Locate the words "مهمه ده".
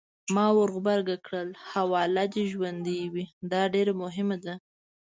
4.03-4.53